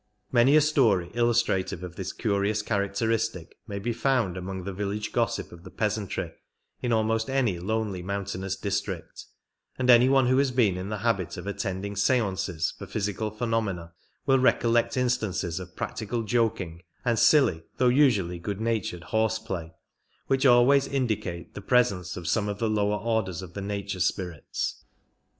Many 0.31 0.55
a 0.55 0.61
story 0.61 1.11
illustrative 1.13 1.83
of 1.83 1.95
this 1.95 2.11
curious 2.11 2.63
characteristic 2.63 3.55
may 3.67 3.77
be 3.77 3.93
found 3.93 4.35
among 4.35 4.63
the 4.63 4.73
village 4.73 5.11
gossip 5.11 5.51
of 5.51 5.63
the 5.63 5.69
peasantry 5.69 6.31
in 6.81 6.91
almost 6.91 7.29
any 7.29 7.59
lonely 7.59 8.01
mountainous 8.01 8.55
district, 8.55 9.25
and 9.77 9.91
any 9.91 10.09
one 10.09 10.25
who 10.25 10.39
has 10.39 10.49
been 10.49 10.75
in 10.75 10.89
the 10.89 10.97
habit 11.05 11.37
of 11.37 11.45
attending 11.45 11.95
stances 11.95 12.73
for 12.79 12.87
physical 12.87 13.29
phenomena 13.29 13.93
will 14.25 14.39
recollect 14.39 14.97
instances 14.97 15.59
of 15.59 15.75
practical 15.75 16.23
joking 16.23 16.81
and 17.05 17.19
silly 17.19 17.61
though 17.77 17.87
usually 17.89 18.39
good 18.39 18.59
natured 18.59 19.03
horseplay, 19.03 19.71
which 20.25 20.47
always 20.47 20.87
indicate 20.87 21.53
the 21.53 21.61
presence 21.61 22.17
of 22.17 22.23
6o 22.23 22.27
some 22.27 22.49
of 22.49 22.57
the 22.57 22.67
lower 22.71 22.97
orders 22.97 23.43
of 23.43 23.53
the 23.53 23.61
nature 23.61 23.99
spirits. 23.99 24.83